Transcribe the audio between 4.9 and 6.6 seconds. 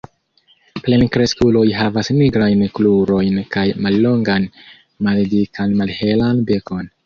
maldikan malhelan